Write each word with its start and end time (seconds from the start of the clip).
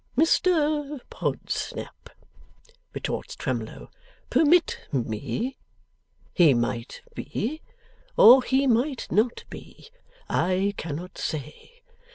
'Mr 0.17 0.99
Podsnap,' 1.11 2.09
retorts 2.91 3.35
Twemlow, 3.35 3.91
'permit 4.31 4.79
me. 4.91 5.59
He 6.33 6.55
might 6.55 7.03
be, 7.13 7.61
or 8.17 8.41
he 8.41 8.65
might 8.65 9.05
not 9.11 9.43
be. 9.51 9.89
I 10.27 10.73
cannot 10.75 11.19
say. 11.19 11.83